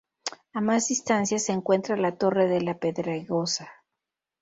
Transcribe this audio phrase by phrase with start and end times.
[0.55, 3.69] A más distancia se encuentra la Torre de la Pedregosa.